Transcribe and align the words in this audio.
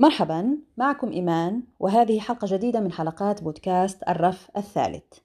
مرحبا 0.00 0.58
معكم 0.76 1.12
إيمان 1.12 1.62
وهذه 1.78 2.20
حلقة 2.20 2.48
جديدة 2.50 2.80
من 2.80 2.92
حلقات 2.92 3.42
بودكاست 3.42 4.02
الرف 4.08 4.50
الثالث. 4.56 5.18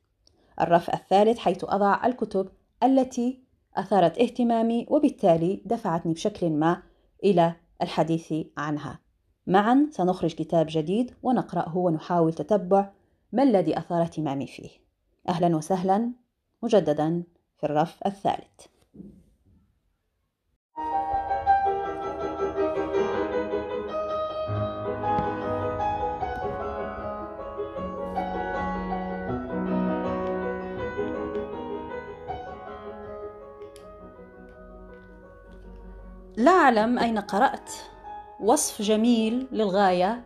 الرف 0.62 0.90
الثالث 0.90 1.38
حيث 1.38 1.64
أضع 1.64 2.06
الكتب 2.06 2.50
التي 2.84 3.44
أثارت 3.76 4.18
اهتمامي 4.18 4.86
وبالتالي 4.90 5.62
دفعتني 5.66 6.14
بشكل 6.14 6.50
ما 6.50 6.84
إلى 7.24 7.56
الحديث 7.82 8.34
عنها. 8.58 9.00
معا 9.48 9.88
سنخرج 9.92 10.34
كتاب 10.34 10.66
جديد 10.70 11.14
ونقرأه 11.24 11.78
ونحاول 11.78 12.34
تتبع 12.34 12.92
ما 13.32 13.44
الذي 13.44 13.78
أثار 13.78 14.02
اهتمامي 14.02 14.48
فيه. 14.48 14.70
أهلا 15.30 15.56
وسهلا 15.56 16.12
مجددا 16.64 17.24
في 17.58 17.66
الرف 17.66 18.00
الثالث. 18.06 18.66
لا 36.38 36.52
أعلم 36.52 37.00
أين 37.00 37.20
قرأت. 37.20 37.72
وصف 38.40 38.82
جميل 38.82 39.48
للغاية. 39.52 40.24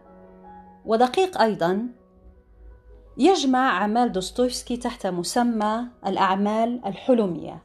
ودقيق 0.85 1.41
أيضا. 1.41 1.87
يجمع 3.17 3.69
أعمال 3.69 4.11
دوستويفسكي 4.11 4.77
تحت 4.77 5.07
مسمى 5.07 5.83
الأعمال 6.07 6.81
الحلمية. 6.85 7.63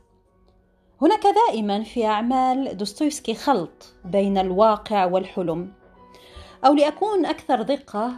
هناك 1.03 1.23
دائما 1.47 1.83
في 1.83 2.07
أعمال 2.07 2.77
دوستويفسكي 2.77 3.35
خلط 3.35 3.95
بين 4.05 4.39
الواقع 4.39 5.05
والحلم. 5.05 5.73
أو 6.67 6.75
لأكون 6.75 7.27
أكثر 7.27 7.63
دقة 7.63 8.13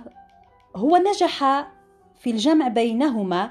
هو 0.77 0.97
نجح 0.97 1.69
في 2.21 2.31
الجمع 2.31 2.69
بينهما 2.69 3.51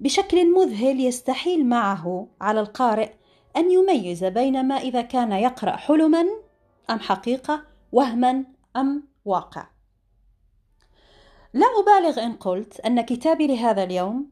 بشكل 0.00 0.52
مذهل 0.54 1.00
يستحيل 1.00 1.66
معه 1.66 2.26
على 2.40 2.60
القارئ 2.60 3.12
أن 3.56 3.70
يميز 3.70 4.24
بين 4.24 4.68
ما 4.68 4.74
إذا 4.74 5.02
كان 5.02 5.32
يقرأ 5.32 5.76
حلما 5.76 6.26
أم 6.90 7.00
حقيقة 7.00 7.62
وهما 7.92 8.44
أم 8.76 9.02
واقع. 9.24 9.66
لا 11.54 11.66
أبالغ 11.80 12.24
إن 12.24 12.32
قلت 12.32 12.80
أن 12.80 13.00
كتابي 13.00 13.46
لهذا 13.46 13.82
اليوم 13.82 14.30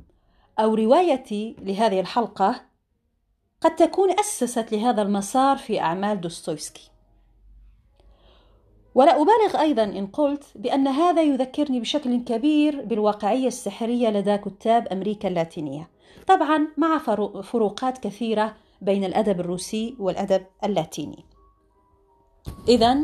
أو 0.58 0.74
روايتي 0.74 1.56
لهذه 1.58 2.00
الحلقة 2.00 2.60
قد 3.60 3.76
تكون 3.76 4.10
أسست 4.10 4.72
لهذا 4.72 5.02
المسار 5.02 5.56
في 5.56 5.80
أعمال 5.80 6.20
دوستويفسكي 6.20 6.90
ولا 8.94 9.22
أبالغ 9.22 9.60
أيضا 9.60 9.84
إن 9.84 10.06
قلت 10.06 10.44
بأن 10.54 10.88
هذا 10.88 11.22
يذكرني 11.22 11.80
بشكل 11.80 12.24
كبير 12.24 12.84
بالواقعية 12.84 13.46
السحرية 13.46 14.08
لدى 14.08 14.38
كتاب 14.38 14.88
أمريكا 14.88 15.28
اللاتينية. 15.28 15.90
طبعا 16.26 16.68
مع 16.76 16.98
فروقات 17.42 17.98
كثيرة 17.98 18.56
بين 18.82 19.04
الأدب 19.04 19.40
الروسي 19.40 19.96
والأدب 19.98 20.46
اللاتيني. 20.64 21.24
إذا 22.68 22.98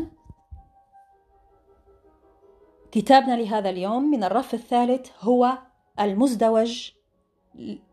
كتابنا 2.91 3.41
لهذا 3.41 3.69
اليوم 3.69 4.11
من 4.11 4.23
الرف 4.23 4.53
الثالث 4.53 5.09
هو 5.21 5.57
المزدوج 5.99 6.91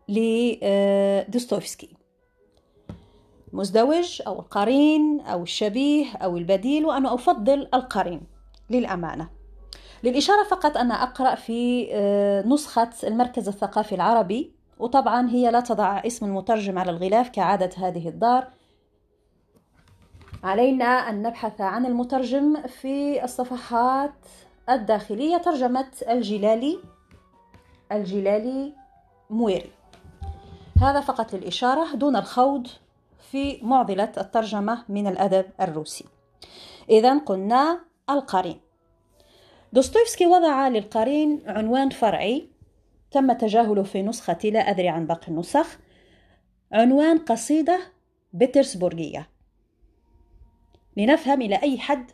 لدوستويفسكي 0.09 1.97
مزدوج 3.53 4.21
أو 4.27 4.39
القرين 4.39 5.19
أو 5.19 5.43
الشبيه 5.43 6.05
أو 6.15 6.37
البديل 6.37 6.85
وأنا 6.85 7.13
أفضل 7.13 7.69
القرين 7.73 8.21
للأمانة. 8.69 9.29
للإشارة 10.03 10.43
فقط 10.43 10.77
أنا 10.77 11.03
أقرأ 11.03 11.35
في 11.35 11.87
آه، 11.91 12.47
نسخة 12.47 12.89
المركز 13.03 13.47
الثقافي 13.47 13.95
العربي 13.95 14.56
وطبعا 14.79 15.29
هي 15.29 15.51
لا 15.51 15.59
تضع 15.59 15.97
اسم 16.05 16.25
المترجم 16.25 16.79
على 16.79 16.91
الغلاف 16.91 17.29
كعادة 17.29 17.69
هذه 17.77 18.09
الدار. 18.09 18.47
علينا 20.43 20.85
أن 20.85 21.21
نبحث 21.21 21.61
عن 21.61 21.85
المترجم 21.85 22.61
في 22.67 23.23
الصفحات 23.23 24.13
الداخلية. 24.69 25.37
ترجمة 25.37 25.87
الجلالي 26.09 26.79
الجلالي 27.91 28.73
مويري. 29.29 29.71
هذا 30.81 31.01
فقط 31.01 31.33
للإشارة 31.33 31.95
دون 31.95 32.15
الخوض 32.15 32.67
في 33.31 33.59
معضلة 33.61 34.11
الترجمة 34.17 34.83
من 34.89 35.07
الأدب 35.07 35.45
الروسي. 35.61 36.05
إذا 36.89 37.17
قلنا 37.17 37.79
القرين. 38.09 38.59
دوستويفسكي 39.73 40.25
وضع 40.25 40.67
للقرين 40.67 41.43
عنوان 41.47 41.89
فرعي. 41.89 42.56
تم 43.11 43.31
تجاهله 43.33 43.83
في 43.83 44.01
نسختي 44.01 44.51
لا 44.51 44.59
أدري 44.59 44.89
عن 44.89 45.07
باقي 45.07 45.27
النسخ. 45.27 45.79
عنوان 46.71 47.17
قصيدة 47.17 47.79
بيترسبورغية. 48.33 49.29
لنفهم 50.97 51.41
إلى 51.41 51.55
أي 51.55 51.77
حد 51.77 52.11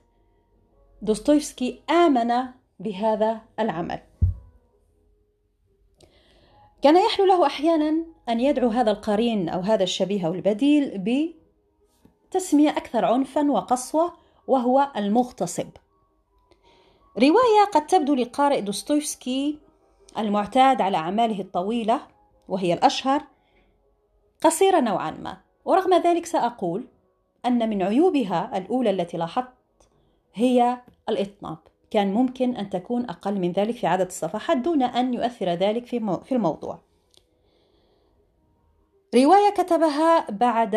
دوستويفسكي 1.01 1.81
آمن 1.89 2.33
بهذا 2.79 3.41
العمل. 3.59 3.99
كان 6.81 7.05
يحلو 7.05 7.25
له 7.25 7.45
أحيانا 7.45 8.05
أن 8.29 8.39
يدعو 8.39 8.69
هذا 8.69 8.91
القرين 8.91 9.49
أو 9.49 9.59
هذا 9.59 9.83
الشبيه 9.83 10.27
أو 10.27 10.33
البديل 10.33 11.05
بتسمية 12.29 12.69
أكثر 12.69 13.05
عنفا 13.05 13.51
وقسوة 13.51 14.13
وهو 14.47 14.91
المغتصب. 14.97 15.67
رواية 17.17 17.65
قد 17.73 17.87
تبدو 17.87 18.15
لقارئ 18.15 18.61
دوستويفسكي 18.61 19.59
المعتاد 20.17 20.81
على 20.81 20.97
أعماله 20.97 21.41
الطويلة 21.41 22.01
وهي 22.47 22.73
الأشهر 22.73 23.23
قصيرة 24.41 24.79
نوعا 24.79 25.11
ما. 25.11 25.37
ورغم 25.65 25.93
ذلك 25.93 26.25
سأقول 26.25 26.87
أن 27.45 27.69
من 27.69 27.83
عيوبها 27.83 28.57
الأولى 28.57 28.89
التي 28.89 29.17
لاحظت 29.17 29.53
هي 30.33 30.81
الإطناب. 31.09 31.57
كان 31.91 32.13
ممكن 32.13 32.55
أن 32.55 32.69
تكون 32.69 33.09
أقل 33.09 33.39
من 33.39 33.51
ذلك 33.51 33.75
في 33.75 33.87
عدد 33.87 34.05
الصفحات 34.05 34.57
دون 34.57 34.83
أن 34.83 35.13
يؤثر 35.13 35.49
ذلك 35.49 35.85
في, 35.85 36.31
الموضوع. 36.31 36.79
رواية 39.15 39.49
كتبها 39.57 40.31
بعد 40.31 40.75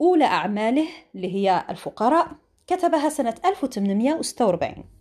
أولى 0.00 0.24
أعماله 0.24 0.88
اللي 1.14 1.34
هي 1.34 1.64
الفقراء 1.70 2.28
كتبها 2.66 3.08
سنة 3.08 3.34
1846 3.44 4.95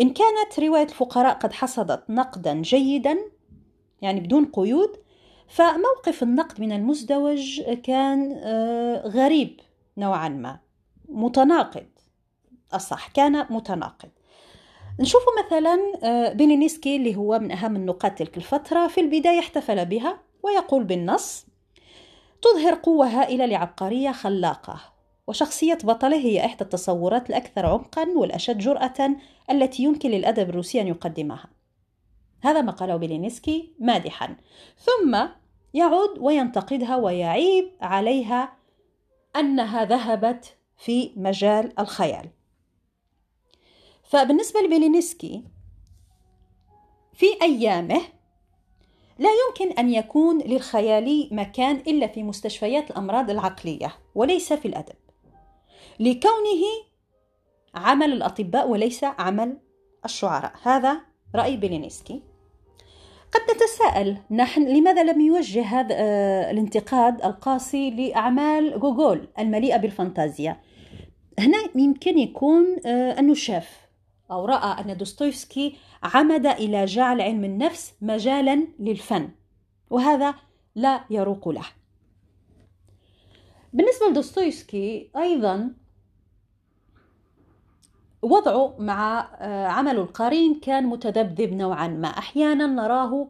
إن 0.00 0.12
كانت 0.12 0.60
رواية 0.60 0.82
الفقراء 0.82 1.34
قد 1.34 1.52
حصدت 1.52 2.10
نقدا 2.10 2.54
جيدا 2.54 3.18
يعني 4.02 4.20
بدون 4.20 4.44
قيود 4.44 4.96
فموقف 5.48 6.22
النقد 6.22 6.60
من 6.60 6.72
المزدوج 6.72 7.60
كان 7.62 8.32
آه، 8.44 9.08
غريب 9.08 9.60
نوعا 9.96 10.28
ما. 10.28 10.58
متناقض. 11.08 11.86
الصح 12.74 13.08
كان 13.08 13.46
متناقض. 13.50 14.08
نشوف 15.00 15.22
مثلا 15.44 15.78
آه، 16.02 16.32
بيلينسكي 16.32 16.96
اللي 16.96 17.16
هو 17.16 17.38
من 17.38 17.52
أهم 17.52 17.76
النقاد 17.76 18.14
تلك 18.14 18.36
الفترة 18.36 18.86
في 18.86 19.00
البداية 19.00 19.38
احتفل 19.38 19.84
بها 19.86 20.18
ويقول 20.42 20.84
بالنص 20.84 21.46
تظهر 22.42 22.74
قوة 22.74 23.06
هائلة 23.06 23.46
لعبقرية 23.46 24.12
خلاقة. 24.12 24.91
وشخصية 25.26 25.78
بطلة 25.84 26.16
هي 26.16 26.44
إحدى 26.44 26.64
التصورات 26.64 27.30
الأكثر 27.30 27.66
عمقا 27.66 28.08
والأشد 28.16 28.58
جرأة 28.58 29.16
التي 29.50 29.82
يمكن 29.82 30.10
للأدب 30.10 30.48
الروسي 30.48 30.80
أن 30.80 30.88
يقدمها. 30.88 31.50
هذا 32.40 32.60
ما 32.60 32.72
قاله 32.72 32.96
بيلينسكي 32.96 33.72
مادحا. 33.78 34.36
ثم 34.78 35.26
يعود 35.74 36.18
وينتقدها 36.18 36.96
ويعيب 36.96 37.70
عليها 37.80 38.52
أنها 39.36 39.84
ذهبت 39.84 40.56
في 40.76 41.12
مجال 41.16 41.80
الخيال. 41.80 42.28
فبالنسبة 44.02 44.60
لبيلينسكي 44.60 45.44
في 47.12 47.26
أيامه 47.42 48.00
لا 49.18 49.28
يمكن 49.48 49.78
أن 49.78 49.90
يكون 49.90 50.38
للخيال 50.42 51.28
مكان 51.32 51.76
إلا 51.76 52.06
في 52.06 52.22
مستشفيات 52.22 52.90
الأمراض 52.90 53.30
العقلية 53.30 53.94
وليس 54.14 54.52
في 54.52 54.68
الأدب. 54.68 55.01
لكونه 56.00 56.64
عمل 57.74 58.12
الأطباء 58.12 58.68
وليس 58.68 59.04
عمل 59.04 59.58
الشعراء. 60.04 60.52
هذا 60.62 61.00
رأي 61.34 61.56
بيلينسكي 61.56 62.22
قد 63.32 63.40
نتساءل 63.56 64.16
نحن 64.30 64.68
لماذا 64.68 65.02
لم 65.12 65.20
يوجه 65.20 65.62
هذا 65.62 65.94
آه، 65.98 66.50
الانتقاد 66.50 67.24
القاسي 67.24 67.90
لأعمال 67.90 68.80
جوجول 68.80 69.28
المليئة 69.38 69.76
بالفانتازيا؟ 69.76 70.60
هنا 71.38 71.58
يمكن 71.74 72.18
يكون 72.18 72.76
آه، 72.86 73.18
أنه 73.18 73.34
شاف 73.34 73.88
أو 74.30 74.44
رأى 74.44 74.80
أن 74.80 74.96
دوستويفسكي 74.96 75.76
عمد 76.02 76.46
إلى 76.46 76.84
جعل 76.84 77.20
علم 77.20 77.44
النفس 77.44 77.94
مجالا 78.00 78.66
للفن 78.78 79.30
وهذا 79.90 80.34
لا 80.74 81.04
يروق 81.10 81.48
له. 81.48 81.64
بالنسبة 83.72 84.06
لدوستويفسكي 84.10 85.10
أيضا 85.16 85.74
وضعه 88.22 88.74
مع 88.78 89.30
عمل 89.66 89.96
القرين 89.96 90.54
كان 90.54 90.86
متذبذب 90.86 91.52
نوعا 91.52 91.88
ما. 91.88 92.08
أحيانا 92.08 92.66
نراه 92.66 93.28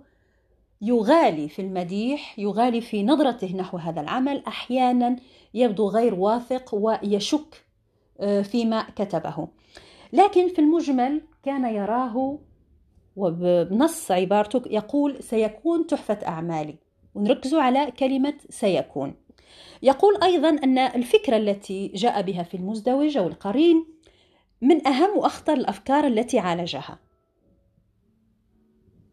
يغالي 0.82 1.48
في 1.48 1.62
المديح 1.62 2.38
يغالي 2.38 2.80
في 2.80 3.04
نظرته 3.04 3.56
نحو 3.56 3.78
هذا 3.78 4.00
العمل. 4.00 4.42
أحيانا 4.46 5.16
يبدو 5.54 5.88
غير 5.88 6.14
واثق 6.14 6.74
ويشك 6.74 7.64
فيما 8.42 8.86
كتبه. 8.96 9.48
لكن 10.12 10.48
في 10.48 10.58
المجمل 10.58 11.20
كان 11.42 11.64
يراه 11.64 12.38
وبنص 13.16 14.10
عبارته 14.10 14.62
يقول 14.70 15.22
سيكون 15.22 15.86
تحفة 15.86 16.18
أعمالي. 16.26 16.74
ونركزوا 17.14 17.62
على 17.62 17.90
كلمة 17.90 18.34
سيكون. 18.50 19.14
يقول 19.82 20.22
أيضا 20.22 20.48
أن 20.48 20.78
الفكرة 20.78 21.36
التي 21.36 21.88
جاء 21.88 22.22
بها 22.22 22.42
في 22.42 22.56
المزدوج 22.56 23.16
أو 23.16 23.26
القرين 23.26 23.86
من 24.62 24.86
أهم 24.86 25.18
وأخطر 25.18 25.52
الأفكار 25.52 26.06
التي 26.06 26.38
عالجها. 26.38 26.98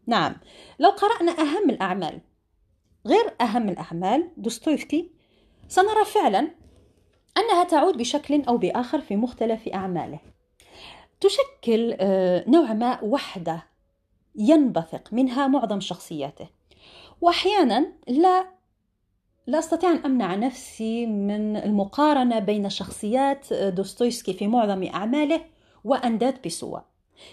نعم 0.06 0.36
لو 0.78 0.90
قرأنا 0.90 1.32
أهم 1.32 1.70
الأعمال 1.70 2.20
غير 3.06 3.34
أهم 3.40 3.68
الأعمال 3.68 4.30
دوستويفسكي 4.36 5.10
سنرى 5.68 6.04
فعلا 6.04 6.50
أنها 7.38 7.64
تعود 7.64 7.96
بشكل 7.96 8.42
أو 8.42 8.56
بآخر 8.56 9.00
في 9.00 9.16
مختلف 9.16 9.68
أعماله. 9.68 10.20
تشكل 11.20 11.96
آه، 12.00 12.44
نوع 12.48 12.72
ما 12.72 13.04
وحدة 13.04 13.66
ينبثق 14.34 15.12
منها 15.12 15.46
معظم 15.46 15.80
شخصياته. 15.80 16.48
وأحيانا 17.20 17.92
لا 18.08 18.59
لا 19.50 19.58
أستطيع 19.58 19.90
أن 19.90 19.96
أمنع 20.04 20.34
نفسي 20.34 21.06
من 21.06 21.56
المقارنة 21.56 22.38
بين 22.38 22.70
شخصيات 22.70 23.52
دوستويفسكي 23.52 24.32
في 24.32 24.46
معظم 24.46 24.82
أعماله 24.84 25.44
وأنداد 25.84 26.42
بيسوا. 26.42 26.78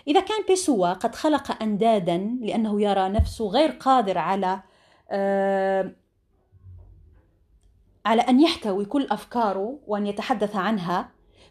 إذا 0.07 0.19
كان 0.19 0.43
بيسوا 0.47 0.93
قد 0.93 1.15
خلق 1.15 1.61
أندادا 1.63 2.17
لأنه 2.41 2.81
يرى 2.81 3.09
نفسه 3.09 3.47
غير 3.47 3.69
قادر 3.69 4.17
على 4.17 4.61
آه 5.11 5.91
على 8.05 8.21
أن 8.21 8.41
يحتوي 8.41 8.85
كل 8.85 9.07
أفكاره 9.11 9.79
وأن 9.87 10.07
يتحدث 10.07 10.55
عنها 10.55 11.09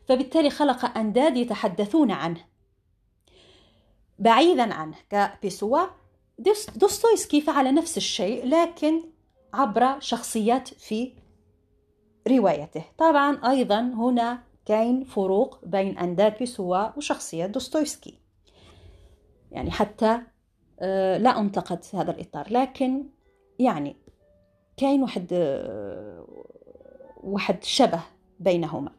فبالتالي 0.09 0.51
خلق 0.51 0.99
أنداد 0.99 1.37
يتحدثون 1.37 2.11
عنه. 2.11 2.41
بعيدا 4.19 4.75
عنه 4.75 4.97
كبيسوا 5.11 5.87
دوستويفسكي 6.77 7.41
فعل 7.41 7.75
نفس 7.75 7.97
الشيء 7.97 8.47
لكن 8.47 9.16
عبر 9.61 10.01
شخصيات 10.01 10.69
في 10.69 11.13
روايته. 12.29 12.85
طبعا 12.99 13.51
أيضا 13.51 13.81
هنا 13.81 14.39
كاين 14.67 15.05
فروق 15.05 15.65
بين 15.65 15.99
أنداد 15.99 16.39
بيسوا 16.39 16.97
وشخصية 16.97 17.47
دوستويفسكي. 17.47 18.19
يعني 19.53 19.71
حتى 19.71 20.21
آه، 20.81 21.19
لا 21.19 21.41
أنتقد 21.41 21.85
هذا 21.95 22.11
الإطار 22.11 22.47
لكن 22.51 23.05
يعني 23.59 23.97
كاين 24.77 25.03
واحد 25.03 25.29
آه، 25.33 26.27
واحد 27.17 27.65
شبه 27.65 28.01
بينهما. 28.41 28.93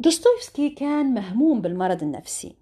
دوستويفسكي 0.00 0.70
كان 0.70 1.14
مهموم 1.14 1.60
بالمرض 1.60 2.02
النفسي. 2.02 2.59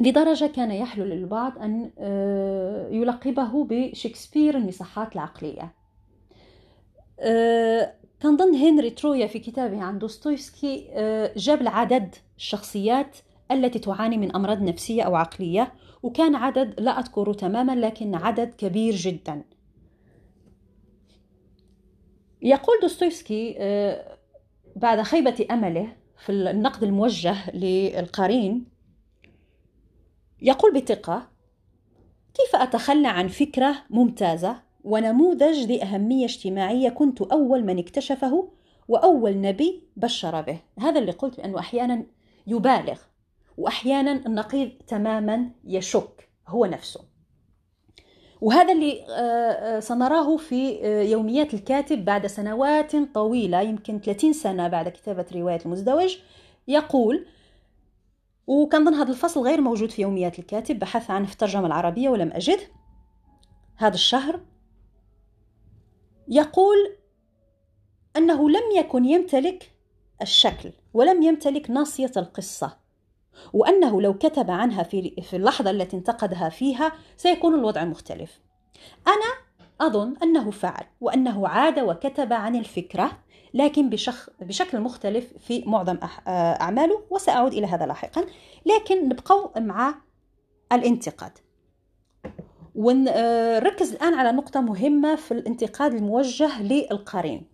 لدرجة 0.00 0.46
كان 0.46 0.70
يحلو 0.70 1.04
للبعض 1.04 1.58
أن 1.58 1.90
آه، 1.98 2.88
يلقبه 2.90 3.64
بشكسبير 3.64 4.56
المصحات 4.56 5.12
العقلية. 5.12 5.74
آه، 7.20 7.94
كان 8.20 8.54
هنري 8.54 8.90
ترويا 8.90 9.26
في 9.26 9.38
كتابه 9.38 9.82
عن 9.82 9.98
دوستويفسكي 9.98 10.88
آه، 10.92 11.32
جاب 11.36 11.60
العدد 11.60 12.14
الشخصيات 12.36 13.16
التي 13.50 13.78
تعاني 13.78 14.18
من 14.18 14.36
أمراض 14.36 14.62
نفسية 14.62 15.02
أو 15.02 15.16
عقلية 15.16 15.72
وكان 16.02 16.34
عدد 16.34 16.80
لا 16.80 16.90
أذكره 16.98 17.32
تماما 17.32 17.72
لكن 17.72 18.14
عدد 18.14 18.54
كبير 18.54 18.94
جدا. 18.94 19.44
يقول 22.42 22.76
دوستويفسكي 22.82 23.56
بعد 24.76 25.02
خيبة 25.02 25.46
أمله 25.50 25.96
في 26.16 26.32
النقد 26.32 26.82
الموجه 26.82 27.50
للقرين 27.50 28.77
يقول 30.42 30.74
بثقة 30.74 31.28
كيف 32.34 32.56
أتخلى 32.62 33.08
عن 33.08 33.28
فكرة 33.28 33.76
ممتازة 33.90 34.56
ونموذج 34.84 35.72
لأهمية 35.72 36.24
اجتماعية 36.24 36.88
كنت 36.88 37.22
أول 37.22 37.64
من 37.64 37.78
اكتشفه 37.78 38.48
وأول 38.88 39.40
نبي 39.40 39.82
بشر 39.96 40.40
به؟ 40.40 40.60
هذا 40.78 40.98
اللي 40.98 41.12
قلت 41.12 41.36
بأنه 41.36 41.58
أحيانا 41.58 42.06
يبالغ 42.46 42.98
وأحيانا 43.58 44.12
النقيض 44.12 44.70
تماما 44.86 45.50
يشك 45.64 46.28
هو 46.48 46.66
نفسه. 46.66 47.00
وهذا 48.40 48.72
اللي 48.72 49.04
آه، 49.10 49.76
آه، 49.76 49.80
سنراه 49.80 50.36
في 50.36 50.80
آه، 50.82 51.02
يوميات 51.02 51.54
الكاتب 51.54 52.04
بعد 52.04 52.26
سنوات 52.26 52.96
طويلة 52.96 53.60
يمكن 53.60 54.00
30 54.00 54.32
سنة 54.32 54.68
بعد 54.68 54.88
كتابة 54.88 55.26
رواية 55.34 55.58
المزدوج 55.66 56.16
يقول 56.68 57.26
وكان 58.48 58.84
ضمن 58.84 58.94
هذا 58.94 59.10
الفصل 59.10 59.40
غير 59.40 59.60
موجود 59.60 59.90
في 59.90 60.02
يوميات 60.02 60.38
الكاتب 60.38 60.78
بحث 60.78 61.10
عنه 61.10 61.26
في 61.26 61.32
الترجمة 61.32 61.66
العربية 61.66 62.08
ولم 62.08 62.32
أجد 62.32 62.60
هذا 63.76 63.94
الشهر 63.94 64.40
يقول 66.28 66.76
أنه 68.16 68.50
لم 68.50 68.76
يكن 68.76 69.04
يمتلك 69.04 69.72
الشكل 70.22 70.72
ولم 70.94 71.22
يمتلك 71.22 71.70
ناصية 71.70 72.12
القصة 72.16 72.76
وأنه 73.52 74.02
لو 74.02 74.14
كتب 74.14 74.50
عنها 74.50 74.82
في 74.82 75.32
اللحظة 75.32 75.70
التي 75.70 75.96
انتقدها 75.96 76.48
فيها 76.48 76.92
سيكون 77.16 77.54
الوضع 77.54 77.84
مختلف. 77.84 78.40
أنا 79.06 79.47
أظن 79.80 80.16
أنه 80.22 80.50
فعل 80.50 80.84
وأنه 81.00 81.48
عاد 81.48 81.78
وكتب 81.78 82.32
عن 82.32 82.56
الفكرة 82.56 83.18
لكن 83.54 83.90
بشخ 83.90 84.30
بشكل 84.40 84.80
مختلف 84.80 85.32
في 85.38 85.64
معظم 85.66 85.98
أعماله 86.28 87.02
وسأعود 87.10 87.52
إلى 87.52 87.66
هذا 87.66 87.86
لاحقا. 87.86 88.24
لكن 88.66 89.08
نبقوا 89.08 89.60
مع 89.60 89.94
الانتقاد. 90.72 91.32
ونركز 92.74 93.92
الآن 93.92 94.14
على 94.14 94.32
نقطة 94.32 94.60
مهمة 94.60 95.14
في 95.16 95.32
الانتقاد 95.32 95.94
الموجه 95.94 96.62
للقرين. 96.62 97.46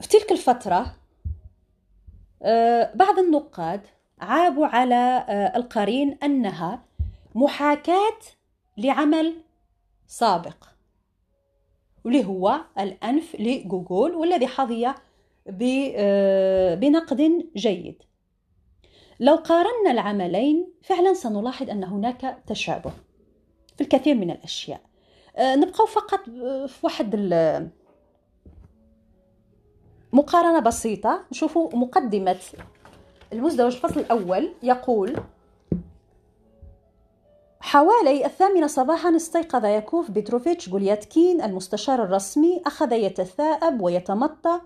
في 0.00 0.08
تلك 0.08 0.32
الفترة 0.32 0.96
بعض 2.94 3.18
النقاد 3.18 3.80
عابوا 4.20 4.66
على 4.66 5.26
القرين 5.56 6.18
أنها 6.22 6.84
محاكاة 7.34 8.18
لعمل 8.76 9.34
سابق 10.08 10.64
واللي 12.04 12.24
هو 12.24 12.60
الأنف 12.78 13.36
لجوجل 13.40 14.14
والذي 14.14 14.46
حظي 14.46 14.94
آه، 15.96 16.74
بنقد 16.74 17.48
جيد. 17.56 18.02
لو 19.20 19.34
قارنا 19.34 19.90
العملين 19.90 20.72
فعلا 20.82 21.14
سنلاحظ 21.14 21.70
أن 21.70 21.84
هناك 21.84 22.42
تشابه 22.46 22.92
في 23.76 23.80
الكثير 23.80 24.14
من 24.14 24.30
الأشياء. 24.30 24.80
آه، 25.36 25.56
نبقى 25.56 25.86
فقط 25.86 26.24
في 26.68 26.78
واحد 26.82 27.14
مقارنة 30.12 30.58
بسيطة. 30.60 31.24
نشوفوا 31.32 31.76
مقدمة 31.76 32.38
المزدوج. 33.32 33.74
الفصل 33.74 34.00
الأول 34.00 34.52
يقول 34.62 35.16
حوالي 37.60 38.26
الثامنة 38.26 38.66
صباحا 38.66 39.16
استيقظ 39.16 39.64
ياكوف 39.64 40.10
بيتروفيتش 40.10 40.68
جولياتكين 40.68 41.42
المستشار 41.42 42.02
الرسمي 42.02 42.62
أخذ 42.66 42.92
يتثاءب 42.92 43.80
ويتمطى 43.80 44.60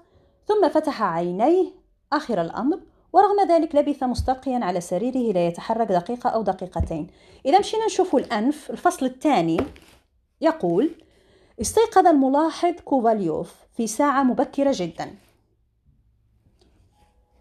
ثم 0.46 0.68
فتح 0.68 1.02
عينيه 1.02 1.66
آخر 2.12 2.40
الأمر 2.40 2.80
ورغم 3.12 3.48
ذلك 3.48 3.74
لبث 3.74 4.02
مستلقيا 4.02 4.64
على 4.64 4.80
سريره 4.80 5.32
لا 5.32 5.46
يتحرك 5.46 5.88
دقيقة 5.88 6.30
أو 6.30 6.42
دقيقتين. 6.42 7.06
إذا 7.46 7.58
مشينا 7.58 7.86
نشوف 7.86 8.16
الأنف؟ 8.16 8.70
الفصل 8.70 9.06
الثاني 9.06 9.60
يقول 10.40 10.90
استيقظ 11.60 12.06
الملاحظ 12.06 12.74
كوفاليوف 12.84 13.54
في 13.76 13.86
ساعة 13.86 14.22
مبكرة 14.22 14.72
جدا. 14.74 15.10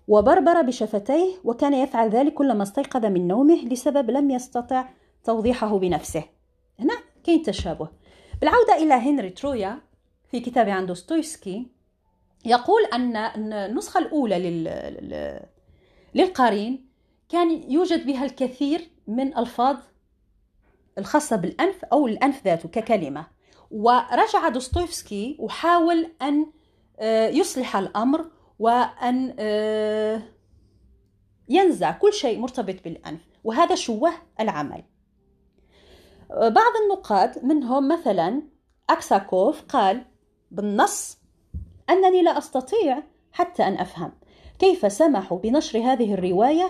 وبربر 0.07 0.61
بشفتيه 0.61 1.33
وكان 1.43 1.73
يفعل 1.73 2.09
ذلك 2.09 2.33
كلما 2.33 2.63
استيقظ 2.63 3.05
من 3.05 3.27
نومه 3.27 3.65
لسبب 3.65 4.11
لم 4.11 4.31
يستطع 4.31 4.85
توضيحه 5.23 5.79
بنفسه. 5.79 6.23
هنا 6.79 6.93
كاين 7.23 7.41
تشابه. 7.41 7.89
بالعودة 8.41 8.75
إلى 8.75 8.93
هنري 8.93 9.29
ترويا 9.29 9.81
في 10.31 10.39
كتابه 10.39 10.71
عن 10.71 10.85
دوستويفسكي 10.85 11.67
يقول 12.45 12.85
أن 12.85 13.15
النسخة 13.15 13.97
الأولى 13.97 14.39
لل... 14.39 15.39
للقرين 16.15 16.89
كان 17.29 17.71
يوجد 17.71 18.05
بها 18.05 18.25
الكثير 18.25 18.89
من 19.07 19.37
ألفاظ 19.37 19.77
الخاصة 20.97 21.35
بالأنف 21.35 21.85
أو 21.85 22.07
الأنف 22.07 22.45
ذاته 22.45 22.69
ككلمة. 22.69 23.27
ورجع 23.71 24.49
دوستويفسكي 24.49 25.37
وحاول 25.39 26.11
أن 26.21 26.45
آه، 26.99 27.27
يصلح 27.29 27.75
الأمر 27.75 28.25
وأن 28.59 29.35
آه، 29.39 30.21
ينزع 31.49 31.91
كل 31.91 32.13
شيء 32.13 32.39
مرتبط 32.39 32.83
بالأنف. 32.83 33.21
وهذا 33.43 33.75
شوه 33.75 34.13
العمل. 34.39 34.83
بعض 36.37 36.71
النقاد 36.83 37.45
منهم 37.45 37.87
مثلا 37.87 38.41
أكساكوف 38.89 39.61
قال 39.61 40.05
بالنص 40.51 41.17
أنني 41.89 42.21
لا 42.21 42.37
أستطيع 42.37 43.03
حتى 43.31 43.63
أن 43.63 43.73
أفهم. 43.73 44.11
كيف 44.59 44.91
سمحوا 44.91 45.37
بنشر 45.37 45.79
هذه 45.79 46.13
الرواية؟ 46.13 46.69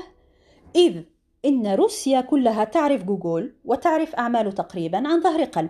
إذ 0.75 1.03
إن 1.45 1.67
روسيا 1.67 2.21
كلها 2.21 2.63
تعرف 2.63 3.03
جوجول 3.03 3.55
وتعرف 3.65 4.15
أعماله 4.15 4.51
تقريبا 4.51 4.97
عن 4.97 5.21
ظهر 5.21 5.43
قلب. 5.43 5.69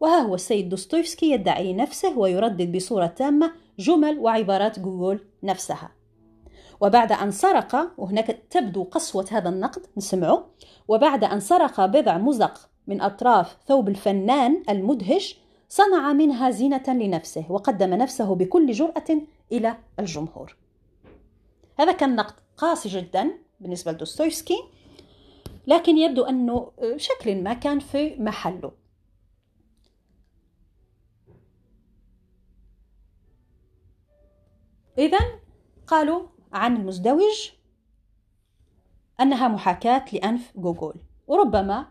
وها 0.00 0.18
هو 0.20 0.34
السيد 0.34 0.68
دوستويفسكي 0.68 1.30
يدعي 1.30 1.72
نفسه 1.72 2.18
ويردد 2.18 2.76
بصورة 2.76 3.06
تامة 3.06 3.52
جمل 3.78 4.18
وعبارات 4.18 4.78
جوجول 4.78 5.20
نفسها. 5.42 5.90
وبعد 6.80 7.12
أن 7.12 7.30
سرق 7.30 7.92
وهناك 7.98 8.26
تبدو 8.50 8.84
قسوة 8.84 9.26
هذا 9.30 9.48
النقد 9.48 9.86
نسمعه. 9.96 10.50
وبعد 10.88 11.24
أن 11.24 11.40
سرق 11.40 11.86
بضع 11.86 12.18
مزق 12.18 12.71
من 12.86 13.00
أطراف 13.00 13.56
ثوب 13.66 13.88
الفنان 13.88 14.62
المدهش 14.68 15.38
صنع 15.68 16.12
منها 16.12 16.50
زينة 16.50 16.84
لنفسه 16.88 17.52
وقدم 17.52 17.94
نفسه 17.94 18.34
بكل 18.34 18.72
جرأة 18.72 19.22
إلى 19.52 19.76
الجمهور. 19.98 20.56
هذا 21.78 21.92
كان 21.92 22.16
نقد 22.16 22.34
قاسي 22.56 22.88
جدا 22.88 23.30
بالنسبة 23.60 23.92
لدوستويفسكي 23.92 24.58
لكن 25.66 25.98
يبدو 25.98 26.24
أنه 26.24 26.72
بشكل 26.82 27.42
ما 27.42 27.54
كان 27.54 27.78
في 27.78 28.16
محله. 28.18 28.72
إذا 34.98 35.18
قالوا 35.86 36.26
عن 36.52 36.76
المزدوج 36.76 37.50
أنها 39.20 39.48
محاكاة 39.48 40.04
لأنف 40.12 40.52
جوجول 40.56 40.94
وربما 41.26 41.86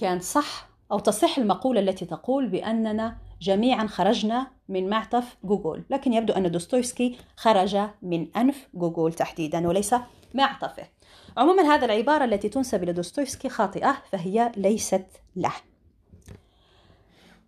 كان 0.00 0.20
صح 0.20 0.70
أو 0.92 0.98
تصح 0.98 1.38
المقولة 1.38 1.80
التي 1.80 2.06
تقول 2.06 2.48
بأننا 2.48 3.16
جميعا 3.40 3.86
خرجنا 3.86 4.50
من 4.68 4.88
معطف 4.88 5.36
جوجول 5.44 5.82
لكن 5.90 6.12
يبدو 6.12 6.32
أن 6.32 6.50
دوستويفسكي 6.50 7.16
خرج 7.36 7.76
من 8.02 8.36
أنف 8.36 8.68
جوجول 8.74 9.12
تحديدا 9.12 9.68
وليس 9.68 9.94
معطفه. 10.34 10.88
عموما 11.36 11.62
هذا 11.62 11.84
العبارة 11.84 12.24
التي 12.24 12.48
تنسب 12.48 12.82
إلى 12.82 12.92
دوستويفسكي 12.92 13.48
خاطئة 13.48 14.02
فهي 14.12 14.52
ليست 14.56 15.06
له. 15.36 15.52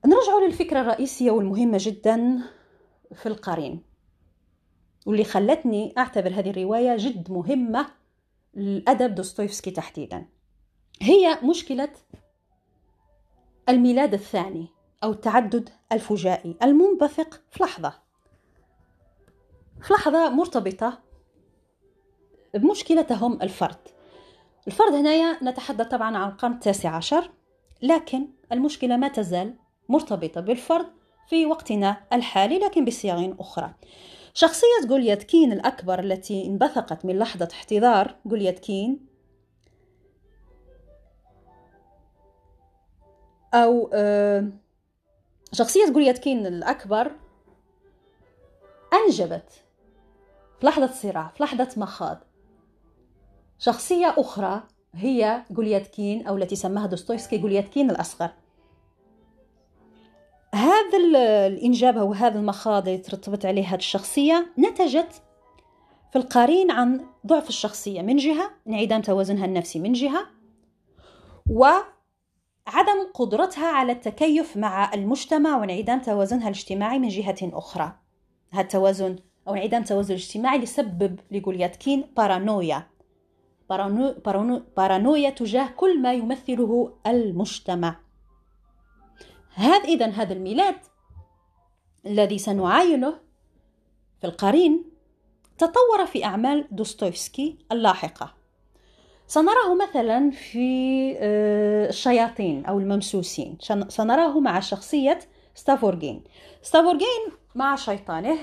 نرجع 0.07 0.47
للفكرة 0.47 0.81
الرئيسية 0.81 1.31
والمهمة 1.31 1.79
جدا 1.81 2.43
في 3.15 3.27
القرين. 3.27 3.83
واللي 5.07 5.25
خلتني 5.25 5.95
أعتبر 5.99 6.31
هذه 6.31 6.51
الرواية 6.51 6.97
جد 6.97 7.31
مهمة 7.31 7.87
لأدب 8.55 9.15
دوستويفسكي 9.15 9.71
تحديدا. 9.71 10.27
هي 11.03 11.39
مشكلة 11.43 11.89
الميلاد 13.69 14.15
الثاني 14.15 14.69
أو 15.05 15.11
التعدد 15.13 15.71
الفجائي 15.93 16.57
المنبثق 16.63 17.41
في 17.51 17.63
لحظة. 17.63 17.93
في 19.83 19.95
لحظة 19.95 20.29
مرتبطة 20.31 20.99
بمشكلتهم 22.55 23.43
الفرد. 23.43 23.79
الفرد 24.67 24.93
هنايا 24.93 25.39
نتحدث 25.43 25.87
طبعا 25.87 26.17
عن 26.17 26.31
القرن 26.31 26.53
التاسع 26.53 26.97
عشر 26.97 27.31
لكن 27.83 28.29
المشكلة 28.53 28.97
ما 28.97 29.09
تزال 29.09 29.55
مرتبطة 29.89 30.41
بالفرد 30.41 30.87
في 31.29 31.47
وقتنا 31.47 32.05
الحالي 32.13 32.59
لكن 32.59 32.85
بصيغ 32.85 33.35
أخرى. 33.41 33.75
شخصية 34.35 34.87
جولياتكين 34.87 35.53
الأكبر 35.53 36.01
التي 36.01 36.47
انبثقت 36.47 37.05
من 37.05 37.19
لحظة 37.19 37.49
احتضار 37.53 38.17
جولياتكين 38.27 39.12
أو 43.55 43.91
آه، 43.93 44.49
شخصية 45.53 45.91
جولياتكين 45.91 46.47
الأكبر 46.47 47.11
أنجبت 48.93 49.53
في 50.61 50.67
لحظة 50.67 50.93
صراع 50.93 51.29
في 51.29 51.43
لحظة 51.43 51.69
مخاض 51.77 52.19
شخصية 53.59 54.15
أخرى 54.19 54.63
هي 54.95 55.43
جولياتكين 55.51 56.27
أو 56.27 56.37
التي 56.37 56.57
سماها 56.57 56.87
دوستويفسكي 56.87 57.39
جولياتكين 57.39 57.91
الأصغر. 57.91 58.31
هذا 60.55 60.99
الإنجاب 61.47 61.99
أو 61.99 62.13
هذا 62.13 62.39
المخاض 62.39 62.89
اللي 62.89 62.99
ترتبط 62.99 63.47
عليه 63.47 63.67
هذه 63.67 63.79
الشخصية 63.79 64.47
نتجت 64.59 65.23
في 66.13 66.19
القرين 66.19 66.71
عن 66.71 67.07
ضعف 67.27 67.49
الشخصية 67.49 68.03
من 68.03 68.17
جهة 68.17 68.51
انعدام 68.69 69.03
توازنها 69.03 69.45
النفسي 69.45 69.81
من 69.81 69.93
جهة 69.93 70.27
وعدم 72.67 73.13
قدرتها 73.15 73.67
على 73.67 73.93
التكيف 73.93 74.57
مع 74.57 74.95
المجتمع 74.95 75.57
وانعدام 75.57 76.01
توازنها 76.01 76.49
الاجتماعي 76.49 76.99
من 76.99 77.09
جهة 77.09 77.37
أخرى. 77.43 77.93
هذا 78.51 78.63
التوازن 78.63 79.17
أو 79.49 79.55
انعدام 79.55 79.83
توازن 79.85 80.15
الاجتماعي 80.15 80.59
سبب 80.59 81.21
لجوليادكين 81.31 82.05
بارانويا. 82.17 82.87
بارانو 83.71 84.15
بارانو 84.25 84.63
بارانويا 84.77 85.31
تجاه 85.31 85.69
كل 85.69 86.03
ما 86.03 86.13
يمثله 86.13 86.95
المجتمع. 87.07 88.01
هذا 89.55 89.85
إذا 89.85 90.07
هذا 90.07 90.33
الميلاد 90.33 90.77
الذي 92.07 92.39
سنعاينه 92.39 93.21
في 94.21 94.27
القرين 94.27 94.85
تطور 95.59 96.07
في 96.07 96.25
أعمال 96.25 96.69
دوستويفسكي 96.71 97.59
اللاحقة. 97.73 98.42
سنراه 99.33 99.75
مثلا 99.75 100.31
في 100.31 101.15
آه، 101.19 101.89
الشياطين 101.89 102.65
أو 102.65 102.79
الممسوسين. 102.79 103.59
سنراه 103.89 104.41
مع 104.41 104.61
شخصية 104.61 105.19
ستافروجين 105.55 106.25
ستافروجين 106.63 107.23
مع 107.55 107.77
شيطانه 107.77 108.39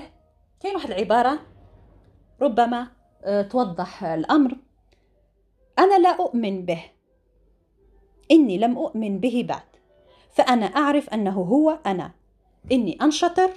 كاين 0.60 0.74
واحد 0.74 0.90
العبارة 0.90 1.38
ربما 2.42 2.86
آه، 3.24 3.42
توضح 3.42 4.04
الأمر. 4.04 4.56
أنا 5.78 5.98
لا 5.98 6.16
أؤمن 6.20 6.64
به. 6.64 6.82
إني 8.30 8.58
لم 8.58 8.78
أؤمن 8.78 9.20
به 9.20 9.44
بعد. 9.48 9.70
فأنا 10.30 10.66
أعرف 10.66 11.10
أنه 11.10 11.40
هو 11.42 11.78
أنا. 11.86 12.10
إني 12.72 12.98
أنشطر 13.02 13.50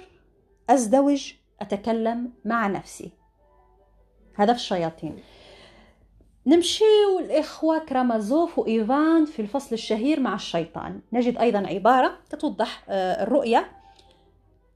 أزدوج 0.70 1.32
أتكلم 1.60 2.32
مع 2.44 2.66
نفسي. 2.66 3.10
هذا 4.34 4.52
في 4.52 4.58
الشياطين. 4.58 5.18
نمشي 6.46 6.84
الإخوة 7.20 7.78
كرامازوف 7.78 8.58
وإيفان 8.58 9.24
في 9.24 9.42
الفصل 9.42 9.74
الشهير 9.74 10.20
مع 10.20 10.34
الشيطان. 10.34 11.00
نجد 11.12 11.38
أيضا 11.38 11.66
عبارة 11.66 12.18
تتوضح 12.30 12.84
آه، 12.88 13.22
الرؤية. 13.22 13.72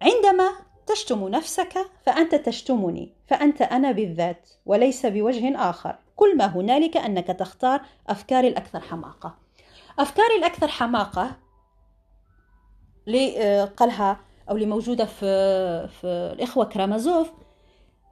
عندما 0.02 0.50
تشتم 0.86 1.28
نفسك 1.28 1.78
فأنت 2.06 2.34
تشتمني 2.34 3.14
فأنت 3.26 3.62
أنا 3.62 3.92
بالذات 3.92 4.48
وليس 4.66 5.06
بوجه 5.06 5.70
آخر. 5.70 5.98
كل 6.16 6.36
ما 6.36 6.46
هنالك 6.46 6.96
أنك 6.96 7.26
تختار 7.26 7.80
أفكاري 8.08 8.48
الأكثر 8.48 8.80
حماقة. 8.80 9.34
أفكاري 9.98 10.36
الأكثر 10.38 10.68
حماقة 10.68 11.36
قالها 13.76 14.20
أو 14.50 14.54
اللي 14.54 14.66
موجوده 14.66 15.04
في 15.04 15.88
في 15.88 16.06
الإخوة 16.06 16.64
كرامازوف. 16.64 17.30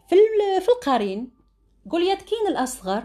في 0.09 0.17
في 0.61 0.69
القرين 0.69 1.31
جولياتكين 1.87 2.47
الأصغر 2.49 3.03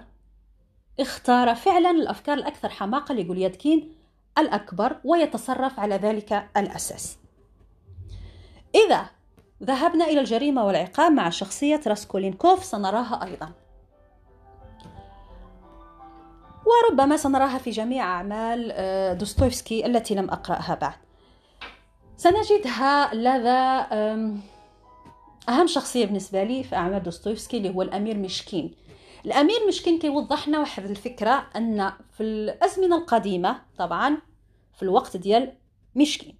اختار 1.02 1.56
فعلا 1.56 1.92
الأفكار 1.92 2.38
الأكثر 2.38 2.70
حماقة 2.70 3.14
لجولياتكين 3.14 3.96
الأكبر 4.38 4.98
ويتصرف 5.04 5.80
على 5.80 5.96
ذلك 5.96 6.50
الأساس. 6.58 7.18
إذا 8.76 9.06
ذهبنا 9.64 10.06
إلى 10.06 10.20
الجريمة 10.20 10.66
والعقاب 10.66 11.12
مع 11.12 11.30
شخصية 11.30 11.82
راسكولينكوف 11.88 12.64
سنراها 12.64 13.26
أيضا. 13.26 13.52
وربما 16.66 17.18
سنراها 17.18 17.58
في 17.58 17.70
جميع 17.70 18.04
أعمال 18.04 18.72
آه، 18.74 19.14
دوستويفسكي 19.14 19.86
التي 19.86 20.16
لم 20.16 20.30
أقرأها 20.30 20.76
بعد. 20.76 20.94
سنجدها 22.18 23.14
لدى 23.14 23.86
أهم 25.50 25.68
شخصية 25.68 26.06
بالنسبة 26.06 26.44
لي 26.44 26.64
في 26.64 26.76
أعمال 26.76 27.04
دوستويفسكي 27.04 27.58
اللي 27.58 27.76
هو 27.76 27.82
الأمير 27.82 28.18
مشكين 28.18 28.76
الأمير 29.26 29.68
مشكين 29.68 30.00
كيوضحنا 30.00 30.60
واحد 30.60 30.84
الفكرة 30.84 31.50
أن 31.56 31.94
في 32.12 32.24
الأزمنة 32.24 32.98
القديمة 32.98 33.62
طبعا 33.78 34.18
في 34.74 34.84
الوقت 34.84 35.18
ديال 35.18 35.58
مشكين. 35.96 36.38